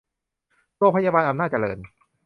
[0.77, 1.79] โรงพยาบาลอำนาจเจริญ